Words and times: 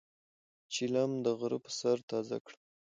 چیلم 0.73 1.11
د 1.25 1.27
غرۀ 1.39 1.59
پۀ 1.63 1.71
سر 1.79 1.97
تازه 2.09 2.37
کړه. 2.45 2.57